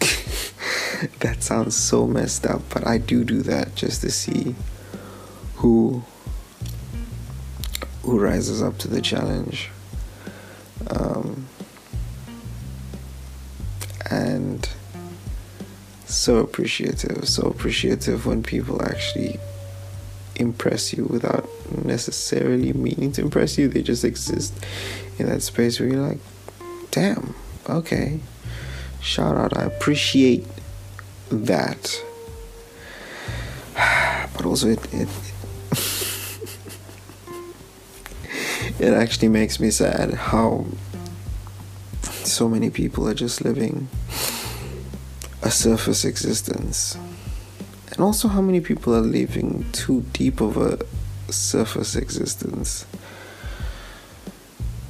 that 1.20 1.42
sounds 1.42 1.76
so 1.76 2.06
messed 2.06 2.46
up, 2.46 2.62
but 2.70 2.86
I 2.86 2.98
do 2.98 3.24
do 3.24 3.42
that 3.42 3.74
just 3.74 4.00
to 4.02 4.10
see 4.10 4.54
who 5.56 6.02
who 8.02 8.20
rises 8.20 8.62
up 8.62 8.76
to 8.78 8.88
the 8.88 9.00
challenge. 9.00 9.70
Um, 10.90 11.48
and 14.10 14.68
so 16.14 16.38
appreciative, 16.38 17.28
so 17.28 17.42
appreciative 17.42 18.26
when 18.26 18.42
people 18.42 18.82
actually 18.82 19.38
impress 20.36 20.92
you 20.92 21.04
without 21.04 21.48
necessarily 21.84 22.72
meaning 22.72 23.12
to 23.12 23.22
impress 23.22 23.58
you. 23.58 23.68
They 23.68 23.82
just 23.82 24.04
exist 24.04 24.52
in 25.18 25.28
that 25.28 25.42
space 25.42 25.78
where 25.78 25.88
you're 25.88 26.06
like, 26.06 26.18
damn, 26.90 27.34
okay. 27.68 28.20
Shout 29.00 29.36
out. 29.36 29.56
I 29.56 29.64
appreciate 29.64 30.46
that. 31.30 32.02
But 34.36 34.46
also 34.46 34.68
it 34.68 34.80
it 34.92 35.08
it 38.80 38.92
actually 38.92 39.28
makes 39.28 39.60
me 39.60 39.70
sad 39.70 40.14
how 40.14 40.66
so 42.02 42.48
many 42.48 42.68
people 42.68 43.08
are 43.08 43.14
just 43.14 43.44
living 43.44 43.88
a 45.44 45.50
surface 45.50 46.06
existence. 46.06 46.96
And 47.92 48.00
also, 48.00 48.28
how 48.28 48.40
many 48.40 48.60
people 48.60 48.94
are 48.94 49.00
living 49.00 49.66
too 49.72 50.00
deep 50.14 50.40
of 50.40 50.56
a 50.56 50.78
surface 51.30 51.94
existence? 51.94 52.86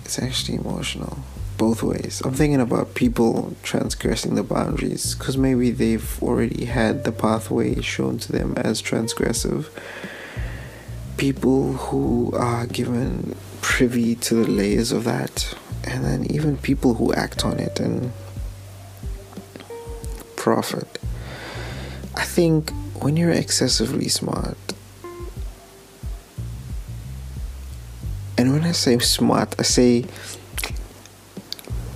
It's 0.05 0.19
actually 0.19 0.59
emotional, 0.59 1.19
both 1.59 1.83
ways. 1.83 2.23
I'm 2.25 2.35
thinking 2.35 2.61
about 2.61 2.95
people 2.95 3.57
transgressing 3.65 4.37
the 4.37 4.45
boundaries 4.45 5.17
because 5.17 5.37
maybe 5.37 5.73
they've 5.73 6.23
already 6.23 6.67
had 6.67 7.03
the 7.03 7.13
pathway 7.13 7.81
shown 7.81 8.19
to 8.21 8.33
them 8.33 8.55
as 8.57 8.81
transgressive. 8.81 9.67
People 11.17 11.73
who 11.73 12.33
are 12.37 12.67
given 12.67 13.35
privy 13.61 14.15
to 14.17 14.37
the 14.37 14.49
layers 14.49 14.93
of 14.93 15.03
that, 15.05 15.53
and 15.83 16.05
then 16.05 16.31
even 16.31 16.57
people 16.57 16.95
who 16.95 17.13
act 17.13 17.45
on 17.45 17.59
it 17.59 17.81
and 17.81 18.13
profit. 20.45 20.99
I 22.15 22.25
think 22.25 22.71
when 23.03 23.17
you're 23.17 23.31
excessively 23.31 24.09
smart, 24.09 24.59
and 28.37 28.53
when 28.53 28.65
I 28.65 28.73
say 28.73 28.99
smart, 28.99 29.55
I 29.59 29.63
say 29.63 30.05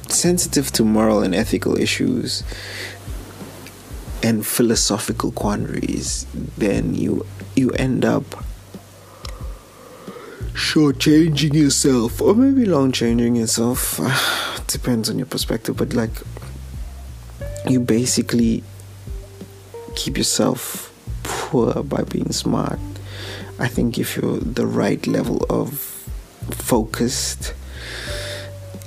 sensitive 0.09 0.73
to 0.73 0.83
moral 0.83 1.23
and 1.23 1.35
ethical 1.35 1.76
issues, 1.78 2.43
and 4.23 4.47
philosophical 4.47 5.31
quandaries, 5.33 6.25
then 6.57 6.95
you 6.95 7.26
you 7.55 7.69
end 7.73 8.07
up 8.07 8.25
shortchanging 10.55 11.52
yourself, 11.52 12.23
or 12.23 12.35
maybe 12.35 12.64
long 12.64 12.93
changing 12.93 13.37
yourself. 13.37 14.00
Depends 14.69 15.11
on 15.11 15.19
your 15.19 15.26
perspective, 15.26 15.76
but 15.76 15.93
like 15.93 16.17
you 17.69 17.81
basically 17.81 18.63
keep 19.95 20.17
yourself 20.17 20.93
poor 21.23 21.83
by 21.83 22.03
being 22.03 22.33
smart. 22.33 22.79
I 23.59 23.69
think 23.69 23.99
if 23.99 24.17
you're 24.17 24.39
the 24.39 24.67
right 24.67 25.05
level 25.07 25.45
of 25.51 25.73
focused, 26.51 27.55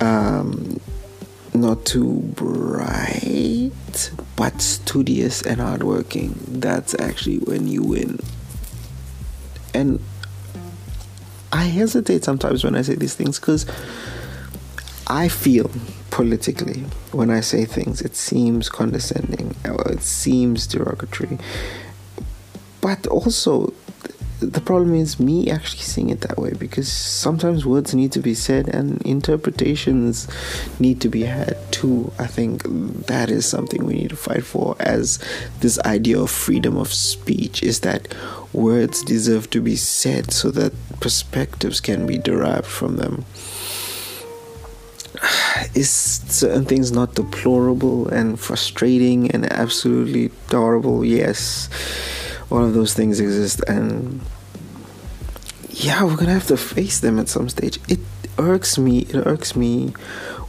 um, 0.00 0.80
not 1.54 1.84
too 1.84 2.20
bright, 2.34 4.10
but 4.36 4.60
studious 4.62 5.42
and 5.42 5.60
hardworking, 5.60 6.38
that's 6.48 6.94
actually 6.98 7.38
when 7.38 7.68
you 7.68 7.82
win. 7.82 8.18
And 9.74 10.00
I 11.52 11.64
hesitate 11.64 12.24
sometimes 12.24 12.64
when 12.64 12.74
I 12.74 12.82
say 12.82 12.94
these 12.94 13.14
things 13.14 13.38
because 13.38 13.66
I 15.12 15.28
feel 15.28 15.70
politically 16.10 16.80
when 17.12 17.28
I 17.30 17.40
say 17.40 17.66
things, 17.66 18.00
it 18.00 18.16
seems 18.16 18.70
condescending 18.70 19.54
it 19.62 20.02
seems 20.02 20.66
derogatory. 20.66 21.38
But 22.80 23.06
also, 23.06 23.74
the 24.40 24.62
problem 24.62 24.94
is 24.94 25.20
me 25.20 25.50
actually 25.50 25.82
seeing 25.82 26.08
it 26.08 26.22
that 26.22 26.38
way 26.38 26.54
because 26.54 26.90
sometimes 26.90 27.66
words 27.66 27.94
need 27.94 28.10
to 28.12 28.20
be 28.20 28.32
said 28.32 28.68
and 28.68 29.02
interpretations 29.02 30.28
need 30.80 31.02
to 31.02 31.10
be 31.10 31.24
had 31.24 31.58
too. 31.70 32.10
I 32.18 32.26
think 32.26 32.62
that 33.06 33.30
is 33.30 33.44
something 33.44 33.84
we 33.84 33.94
need 33.94 34.10
to 34.10 34.16
fight 34.16 34.44
for 34.44 34.76
as 34.80 35.18
this 35.60 35.78
idea 35.80 36.18
of 36.20 36.30
freedom 36.30 36.78
of 36.78 36.90
speech 36.90 37.62
is 37.62 37.80
that 37.80 38.14
words 38.54 39.02
deserve 39.02 39.50
to 39.50 39.60
be 39.60 39.76
said 39.76 40.32
so 40.32 40.50
that 40.52 40.72
perspectives 41.00 41.80
can 41.80 42.06
be 42.06 42.16
derived 42.16 42.66
from 42.66 42.96
them. 42.96 43.26
Is 45.74 45.90
certain 45.90 46.64
things 46.64 46.92
not 46.92 47.14
deplorable 47.14 48.08
and 48.08 48.38
frustrating 48.38 49.30
and 49.30 49.50
absolutely 49.52 50.26
adorable? 50.46 51.04
Yes. 51.04 51.68
All 52.50 52.64
of 52.64 52.74
those 52.74 52.94
things 52.94 53.20
exist 53.20 53.62
and 53.66 54.20
yeah 55.70 56.04
we're 56.04 56.16
gonna 56.16 56.34
have 56.34 56.46
to 56.48 56.56
face 56.56 57.00
them 57.00 57.18
at 57.18 57.28
some 57.28 57.48
stage. 57.48 57.78
It 57.88 58.00
irks 58.38 58.78
me 58.78 59.00
it 59.00 59.26
irks 59.26 59.54
me 59.56 59.88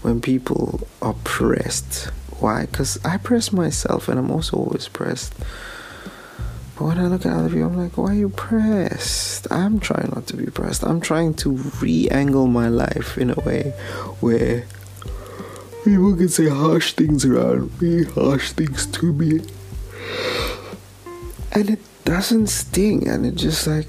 when 0.02 0.22
people 0.22 0.88
are 1.02 1.16
pressed. 1.24 2.10
Why? 2.40 2.66
Because 2.66 3.00
i 3.06 3.18
press 3.18 3.52
myself 3.54 4.10
and 4.10 4.20
i'm 4.20 4.32
also 4.32 4.58
always 4.58 4.88
pressed 4.88 5.34
but 6.76 6.86
when 6.86 6.98
i 6.98 7.08
look 7.08 7.26
at 7.26 7.34
other 7.34 7.50
people 7.50 7.66
i'm 7.66 7.78
like 7.78 7.98
why 7.98 8.12
are 8.12 8.16
you 8.16 8.30
pressed? 8.30 9.52
I'm 9.52 9.80
trying 9.80 10.12
not 10.14 10.28
to 10.28 10.36
be 10.36 10.46
pressed. 10.48 10.84
I'm 10.84 11.02
trying 11.02 11.34
to 11.36 11.52
re-angle 11.82 12.48
my 12.48 12.68
life 12.68 13.18
in 13.18 13.30
a 13.30 13.40
way 13.42 13.74
where 14.20 14.66
people 15.84 16.16
can 16.16 16.30
say 16.30 16.48
harsh 16.50 16.94
things 16.94 17.26
around 17.26 17.82
me 17.82 18.04
harsh 18.04 18.52
things 18.52 18.86
to 18.88 19.14
me. 19.14 19.42
And 21.52 21.70
it 21.70 21.80
doesn't 22.06 22.48
sting 22.48 23.08
and 23.08 23.26
it 23.26 23.36
just 23.36 23.68
like 23.68 23.88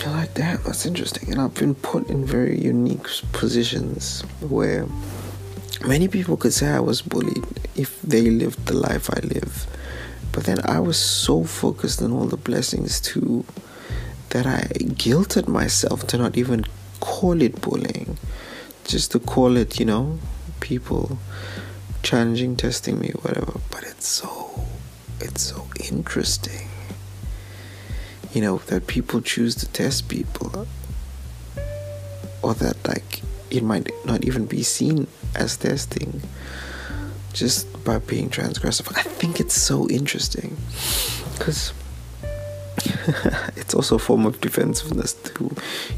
you're 0.00 0.12
like 0.20 0.34
damn 0.34 0.62
that's 0.62 0.86
interesting. 0.86 1.32
And 1.32 1.40
i've 1.40 1.54
been 1.54 1.74
put 1.74 2.08
in 2.08 2.24
very 2.24 2.58
unique 2.60 3.06
positions 3.32 4.22
where 4.40 4.86
many 5.86 6.08
people 6.08 6.36
could 6.36 6.52
say 6.52 6.68
i 6.68 6.80
was 6.80 7.02
bullied 7.02 7.44
if 7.74 8.00
they 8.02 8.30
lived 8.30 8.66
the 8.66 8.74
life 8.74 9.10
i 9.10 9.20
live 9.20 9.66
but 10.34 10.44
then 10.44 10.58
i 10.64 10.78
was 10.78 10.98
so 10.98 11.44
focused 11.44 12.02
on 12.02 12.12
all 12.12 12.26
the 12.26 12.36
blessings 12.36 13.00
too 13.00 13.44
that 14.30 14.46
i 14.46 14.60
guilted 15.04 15.46
myself 15.48 16.06
to 16.06 16.18
not 16.18 16.36
even 16.36 16.64
call 17.00 17.40
it 17.40 17.60
bullying 17.60 18.18
just 18.84 19.12
to 19.12 19.18
call 19.18 19.56
it 19.56 19.78
you 19.80 19.86
know 19.86 20.18
people 20.60 21.18
challenging 22.04 22.54
testing 22.54 23.00
me 23.00 23.10
whatever. 23.22 23.58
But 23.70 23.82
it's 23.84 24.06
so 24.06 24.64
it's 25.20 25.42
so 25.42 25.66
interesting 25.90 26.68
you 28.32 28.42
know 28.42 28.58
that 28.66 28.86
people 28.86 29.20
choose 29.20 29.54
to 29.56 29.66
test 29.68 30.08
people 30.08 30.66
or 32.42 32.54
that 32.54 32.76
like 32.86 33.22
it 33.50 33.62
might 33.62 33.90
not 34.04 34.24
even 34.24 34.44
be 34.44 34.62
seen 34.62 35.06
as 35.34 35.56
testing 35.56 36.20
just 37.34 37.84
by 37.84 37.98
being 37.98 38.30
transgressive. 38.30 38.96
I 38.96 39.02
think 39.02 39.40
it's 39.40 39.54
so 39.54 39.88
interesting 39.90 40.56
because 41.36 41.72
it's 43.56 43.74
also 43.74 43.96
a 43.96 43.98
form 43.98 44.24
of 44.24 44.40
defensiveness 44.40 45.14
too. 45.14 45.54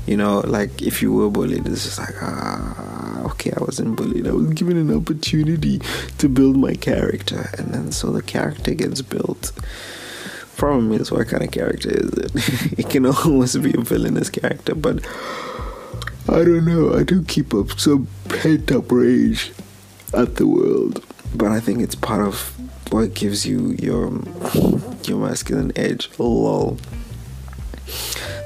You 0.06 0.16
know 0.16 0.40
like 0.40 0.82
if 0.82 1.02
you 1.02 1.12
were 1.12 1.30
bullied 1.30 1.66
it's 1.66 1.84
just 1.84 1.98
like 1.98 2.14
ah 2.22 3.22
okay 3.30 3.52
i 3.56 3.62
wasn't 3.62 3.96
bullied. 3.96 4.26
I 4.26 4.32
was 4.32 4.52
given 4.54 4.76
an 4.76 4.94
opportunity 4.94 5.80
to 6.18 6.28
build 6.28 6.56
my 6.56 6.74
character. 6.74 7.50
And 7.58 7.72
then 7.72 7.92
so 7.92 8.10
the 8.10 8.22
character 8.22 8.74
gets 8.74 9.02
built. 9.02 9.52
Problem 10.56 10.92
is 10.92 11.12
what 11.12 11.28
kind 11.28 11.42
of 11.42 11.50
character 11.50 11.90
is 11.90 12.10
it? 12.12 12.78
it 12.78 12.88
can 12.88 13.04
almost 13.04 13.60
be 13.62 13.74
a 13.76 13.80
villainous 13.82 14.30
character, 14.30 14.74
but 14.74 15.04
I 16.28 16.44
don't 16.44 16.64
know. 16.64 16.94
I 16.94 17.02
do 17.02 17.22
keep 17.22 17.52
up 17.52 17.78
some 17.78 18.08
pent 18.28 18.72
up 18.72 18.90
rage 18.90 19.52
at 20.14 20.36
the 20.36 20.46
world, 20.46 21.04
but 21.36 21.52
I 21.52 21.60
think 21.60 21.80
it's 21.80 21.94
part 21.94 22.26
of 22.26 22.52
what 22.92 23.14
gives 23.14 23.46
you 23.46 23.76
your 23.78 24.10
your 25.04 25.18
masculine 25.18 25.72
edge. 25.76 26.10
Lol. 26.18 26.78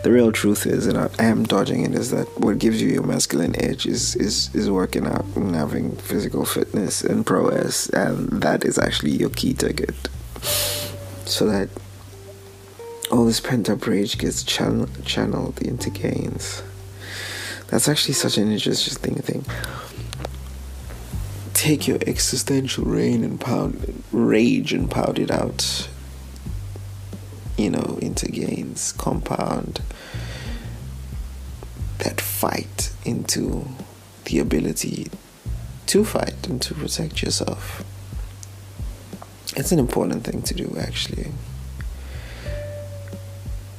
The 0.02 0.10
real 0.10 0.32
truth 0.32 0.66
is, 0.66 0.86
and 0.86 0.96
I, 0.96 1.10
am 1.18 1.44
dodging 1.44 1.84
it, 1.84 1.94
is 1.94 2.10
that 2.10 2.26
what 2.40 2.58
gives 2.58 2.80
you 2.80 2.88
your 2.88 3.02
masculine 3.02 3.54
edge 3.62 3.86
is 3.86 4.16
is 4.16 4.54
is 4.54 4.70
working 4.70 5.06
out 5.06 5.24
and 5.36 5.54
having 5.54 5.96
physical 5.96 6.44
fitness 6.44 7.02
and 7.02 7.24
prowess, 7.24 7.88
and 7.90 8.28
that 8.42 8.64
is 8.64 8.78
actually 8.78 9.12
your 9.12 9.30
key 9.30 9.52
ticket. 9.52 9.94
So 11.26 11.46
that 11.46 11.68
all 13.12 13.24
this 13.26 13.40
pent 13.40 13.68
up 13.68 13.86
rage 13.86 14.18
gets 14.18 14.42
channel- 14.42 14.88
channeled 15.04 15.60
into 15.60 15.90
gains. 15.90 16.62
That's 17.68 17.88
actually 17.88 18.14
such 18.14 18.38
an 18.38 18.50
interesting 18.50 19.16
thing. 19.16 19.44
Take 21.60 21.86
your 21.86 21.98
existential 22.06 22.86
rain 22.86 23.22
and 23.22 23.38
pound 23.38 24.02
rage 24.12 24.72
and 24.72 24.90
pound 24.90 25.18
it 25.18 25.30
out. 25.30 25.90
You 27.58 27.68
know, 27.68 27.98
into 28.00 28.32
gains. 28.32 28.92
Compound 28.92 29.82
that 31.98 32.18
fight 32.18 32.94
into 33.04 33.68
the 34.24 34.38
ability 34.38 35.10
to 35.88 36.02
fight 36.02 36.48
and 36.48 36.62
to 36.62 36.72
protect 36.72 37.22
yourself. 37.22 37.84
It's 39.54 39.70
an 39.70 39.78
important 39.78 40.24
thing 40.24 40.40
to 40.40 40.54
do, 40.54 40.78
actually. 40.80 41.30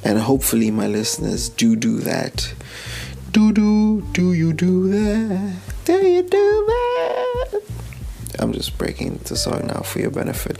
And 0.04 0.20
hopefully, 0.20 0.70
my 0.70 0.86
listeners 0.86 1.48
do 1.48 1.74
do 1.74 1.98
that. 1.98 2.54
Do 3.32 3.52
do, 3.52 4.02
do 4.12 4.34
you 4.34 4.52
do 4.52 4.86
that? 4.86 5.56
Do 5.84 5.94
you 5.94 6.22
do 6.22 6.64
that? 6.68 6.81
I'm 8.42 8.52
just 8.52 8.76
breaking 8.76 9.20
the 9.24 9.36
song 9.36 9.68
now 9.68 9.82
for 9.82 10.00
your 10.00 10.10
benefit. 10.10 10.58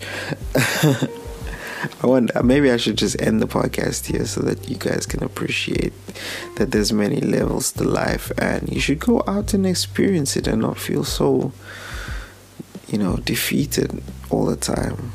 I 0.54 2.06
wonder 2.06 2.40
maybe 2.44 2.70
I 2.70 2.76
should 2.76 2.96
just 2.96 3.20
end 3.20 3.42
the 3.42 3.48
podcast 3.48 4.06
here 4.06 4.24
so 4.24 4.40
that 4.42 4.68
you 4.68 4.76
guys 4.76 5.04
can 5.04 5.24
appreciate 5.24 5.92
that 6.56 6.70
there's 6.70 6.92
many 6.92 7.20
levels 7.20 7.72
to 7.72 7.82
life 7.82 8.30
and 8.38 8.72
you 8.72 8.78
should 8.78 9.00
go 9.00 9.24
out 9.26 9.52
and 9.52 9.66
experience 9.66 10.36
it 10.36 10.46
and 10.46 10.62
not 10.62 10.78
feel 10.78 11.02
so 11.02 11.52
you 12.86 12.98
know 12.98 13.16
defeated 13.16 14.00
all 14.30 14.46
the 14.46 14.54
time. 14.56 15.10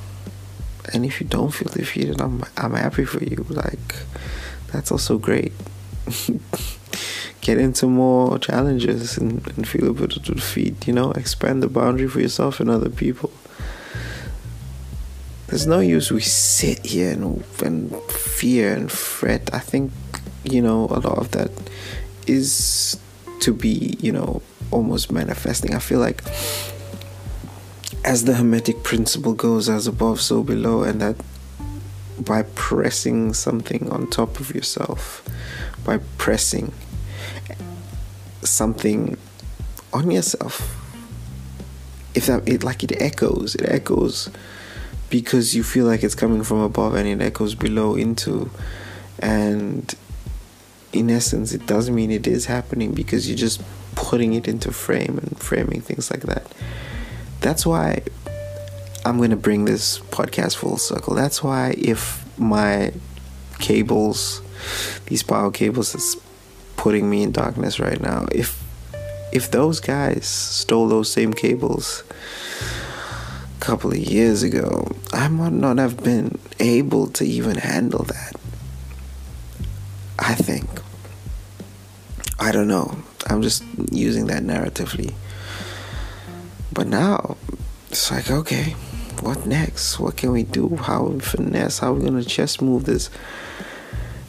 And 0.93 1.05
if 1.05 1.21
you 1.21 1.27
don't 1.27 1.53
feel 1.53 1.71
defeated 1.71 2.19
i'm 2.19 2.43
i'm 2.57 2.73
happy 2.73 3.05
for 3.05 3.23
you. 3.23 3.45
Like 3.47 3.95
that's 4.73 4.91
also 4.91 5.17
great 5.17 5.53
get 7.47 7.57
into 7.57 7.87
more 7.87 8.37
challenges 8.37 9.17
and, 9.17 9.47
and 9.55 9.65
feel 9.65 9.89
a 9.89 9.93
bit 9.93 10.17
of 10.17 10.23
defeat 10.23 10.85
you 10.85 10.91
know? 10.91 11.11
Expand 11.11 11.63
the 11.63 11.69
boundary 11.69 12.09
for 12.09 12.19
yourself 12.19 12.59
and 12.59 12.69
other 12.69 12.89
people. 12.89 13.31
There's 15.47 15.65
no 15.65 15.79
use 15.79 16.11
we 16.11 16.19
sit 16.19 16.85
here 16.85 17.13
and, 17.13 17.45
and 17.63 17.95
fear 18.11 18.73
and 18.73 18.91
fret. 18.91 19.49
I 19.53 19.59
think 19.59 19.93
you 20.43 20.61
know 20.61 20.87
a 20.97 20.99
lot 20.99 21.17
of 21.19 21.31
that 21.31 21.51
is 22.27 22.99
to 23.39 23.53
be 23.53 23.95
you 24.01 24.11
know 24.11 24.41
almost 24.69 25.09
manifesting. 25.09 25.73
I 25.73 25.79
feel 25.79 25.99
like 25.99 26.21
as 28.03 28.25
the 28.25 28.35
Hermetic 28.35 28.83
principle 28.83 29.33
goes, 29.33 29.69
as 29.69 29.87
above, 29.87 30.19
so 30.19 30.43
below, 30.43 30.83
and 30.83 30.99
that 31.01 31.15
by 32.19 32.43
pressing 32.55 33.33
something 33.33 33.89
on 33.89 34.09
top 34.09 34.41
of 34.41 34.53
yourself, 34.53 35.23
by 35.85 35.99
pressing 36.17 36.73
something 38.49 39.17
on 39.93 40.11
yourself, 40.11 40.75
if 42.15 42.25
that 42.27 42.47
it 42.47 42.63
like 42.63 42.83
it 42.83 43.01
echoes, 43.01 43.55
it 43.55 43.69
echoes 43.69 44.29
because 45.09 45.55
you 45.55 45.63
feel 45.63 45.85
like 45.85 46.03
it's 46.03 46.15
coming 46.15 46.43
from 46.43 46.59
above 46.59 46.95
and 46.95 47.07
it 47.07 47.21
echoes 47.23 47.55
below 47.55 47.95
into 47.95 48.49
and 49.19 49.95
in 50.91 51.09
essence 51.09 51.53
it 51.53 51.65
does 51.65 51.89
mean 51.89 52.11
it 52.11 52.27
is 52.27 52.45
happening 52.45 52.93
because 52.93 53.27
you're 53.27 53.37
just 53.37 53.61
putting 53.95 54.33
it 54.33 54.47
into 54.47 54.71
frame 54.71 55.17
and 55.17 55.37
framing 55.39 55.81
things 55.81 56.11
like 56.11 56.21
that. 56.21 56.45
That's 57.39 57.65
why 57.65 58.01
i'm 59.05 59.17
going 59.17 59.29
to 59.29 59.37
bring 59.37 59.65
this 59.65 59.99
podcast 59.99 60.55
full 60.55 60.77
circle. 60.77 61.13
That's 61.13 61.43
why 61.43 61.75
if 61.77 62.25
my 62.37 62.93
cables 63.59 64.41
these 65.05 65.23
power 65.23 65.51
cables 65.51 66.17
putting 66.77 67.09
me 67.09 67.23
in 67.23 67.31
darkness 67.31 67.79
right 67.79 67.99
now 67.99 68.25
if 68.31 68.63
if 69.31 69.51
those 69.51 69.79
guys 69.79 70.25
stole 70.25 70.87
those 70.87 71.11
same 71.11 71.33
cables 71.33 72.03
a 73.55 73.59
couple 73.59 73.91
of 73.91 73.97
years 73.97 74.43
ago, 74.43 74.87
I 75.11 75.27
might 75.27 75.53
not 75.53 75.77
have 75.77 76.01
been 76.03 76.39
able 76.59 77.07
to 77.07 77.25
even 77.25 77.57
handle 77.57 78.03
that. 78.05 78.35
I 80.17 80.33
think. 80.33 80.67
I 82.39 82.51
don't 82.51 82.67
know. 82.67 82.97
I'm 83.27 83.41
just 83.41 83.63
using 83.91 84.27
that 84.27 84.43
narratively. 84.43 85.13
But 86.71 86.87
now, 86.87 87.37
it's 87.89 88.09
like, 88.11 88.31
okay, 88.31 88.75
what 89.21 89.45
next? 89.45 89.99
What 89.99 90.15
can 90.17 90.31
we 90.31 90.43
do? 90.43 90.75
How 90.75 91.03
we 91.03 91.19
finesse? 91.19 91.79
How 91.79 91.91
are 91.91 91.93
we 91.95 92.05
gonna 92.05 92.23
chess 92.23 92.61
move 92.61 92.85
this? 92.85 93.09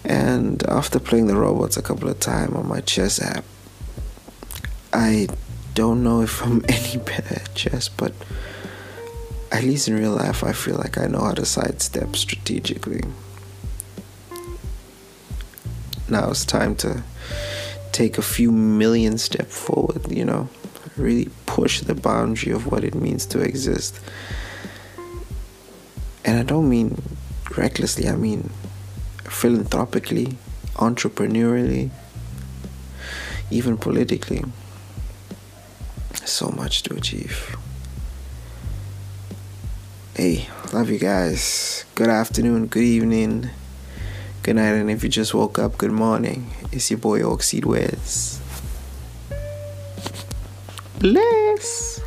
And 0.08 0.66
after 0.66 0.98
playing 0.98 1.26
the 1.26 1.36
robots 1.36 1.76
a 1.76 1.82
couple 1.82 2.08
of 2.08 2.18
times 2.18 2.56
on 2.56 2.66
my 2.66 2.80
chess 2.80 3.20
app, 3.20 3.44
I 4.92 5.28
don't 5.74 6.02
know 6.02 6.22
if 6.22 6.42
I'm 6.42 6.64
any 6.68 6.96
better 6.96 7.36
at 7.36 7.54
chess, 7.54 7.90
but 7.90 8.14
at 9.52 9.64
least 9.64 9.86
in 9.86 9.94
real 9.96 10.12
life, 10.12 10.42
I 10.42 10.52
feel 10.52 10.76
like 10.76 10.96
I 10.96 11.06
know 11.06 11.20
how 11.20 11.34
to 11.34 11.44
sidestep 11.44 12.16
strategically. 12.16 13.02
Now 16.08 16.30
it's 16.30 16.46
time 16.46 16.74
to 16.76 17.02
take 17.92 18.16
a 18.16 18.22
few 18.22 18.50
million 18.50 19.18
steps 19.18 19.58
forward, 19.58 20.10
you 20.10 20.24
know, 20.24 20.48
really 20.96 21.28
push 21.44 21.80
the 21.80 21.94
boundary 21.94 22.52
of 22.52 22.66
what 22.66 22.82
it 22.82 22.94
means 22.94 23.26
to 23.26 23.40
exist. 23.40 24.00
And 26.24 26.38
I 26.38 26.42
don't 26.44 26.68
mean 26.68 27.02
recklessly, 27.56 28.08
I 28.08 28.16
mean 28.16 28.50
philanthropically, 29.30 30.36
entrepreneurially, 30.74 31.90
even 33.50 33.76
politically 33.76 34.44
so 36.24 36.50
much 36.50 36.82
to 36.84 36.94
achieve. 36.94 37.56
Hey, 40.14 40.48
love 40.72 40.90
you 40.90 40.98
guys. 40.98 41.84
Good 41.94 42.08
afternoon, 42.08 42.66
good 42.66 42.82
evening, 42.82 43.50
good 44.42 44.56
night, 44.56 44.74
and 44.74 44.90
if 44.90 45.02
you 45.02 45.08
just 45.08 45.32
woke 45.32 45.58
up, 45.58 45.78
good 45.78 45.92
morning. 45.92 46.50
It's 46.72 46.90
your 46.90 46.98
boy 46.98 47.22
Oxide. 47.24 47.96
Bless. 50.98 52.02